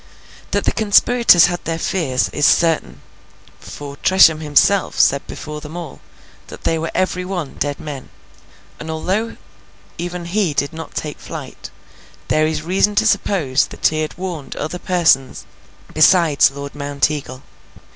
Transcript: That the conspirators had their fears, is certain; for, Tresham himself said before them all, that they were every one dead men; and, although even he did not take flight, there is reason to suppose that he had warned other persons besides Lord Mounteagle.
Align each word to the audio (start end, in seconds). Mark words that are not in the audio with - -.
That 0.49 0.63
the 0.63 0.71
conspirators 0.71 1.45
had 1.45 1.63
their 1.63 1.77
fears, 1.77 2.27
is 2.29 2.47
certain; 2.47 3.03
for, 3.59 3.97
Tresham 3.97 4.39
himself 4.39 4.99
said 4.99 5.27
before 5.27 5.61
them 5.61 5.77
all, 5.77 5.99
that 6.47 6.63
they 6.63 6.79
were 6.79 6.89
every 6.95 7.23
one 7.23 7.53
dead 7.59 7.79
men; 7.79 8.09
and, 8.79 8.89
although 8.89 9.37
even 9.99 10.25
he 10.25 10.55
did 10.55 10.73
not 10.73 10.95
take 10.95 11.19
flight, 11.19 11.69
there 12.29 12.47
is 12.47 12.63
reason 12.63 12.95
to 12.95 13.05
suppose 13.05 13.67
that 13.67 13.85
he 13.89 14.01
had 14.01 14.17
warned 14.17 14.55
other 14.55 14.79
persons 14.79 15.45
besides 15.93 16.49
Lord 16.49 16.73
Mounteagle. 16.73 17.43